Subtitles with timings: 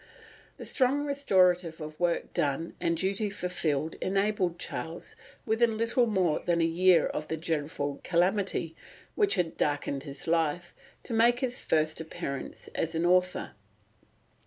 [0.57, 6.59] The strong restorative of work done and duty fulfilled enabled Charles, within little more than
[6.59, 8.75] a year of the dreadful calamity
[9.13, 13.51] which had darkened his life, to make his first appearance as an author.